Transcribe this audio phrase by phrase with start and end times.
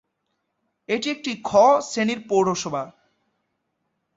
[0.89, 1.49] এটি একটি "খ"
[1.81, 2.83] শ্রেণীর পৌরসভা।